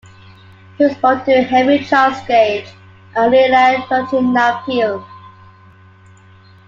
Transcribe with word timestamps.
He 0.79 0.83
was 0.83 0.97
born 0.97 1.23
to 1.25 1.43
Henry 1.43 1.77
Charles 1.85 2.17
Gage 2.27 2.69
and 3.15 3.31
Leila 3.31 3.85
Georgina 3.87 4.63
Peel. 4.65 5.05